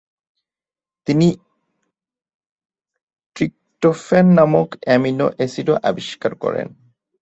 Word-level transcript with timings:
তিনি 1.07 1.27
ট্রিপ্টোফ্যান 3.35 4.27
নামক 4.37 4.69
এমিনো 4.87 5.27
এসিডও 5.37 5.75
আবিষ্কার 5.83 6.31
করেন। 6.35 6.67